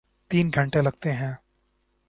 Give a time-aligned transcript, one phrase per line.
[0.31, 1.33] تین گھنٹے لگتے ہیں۔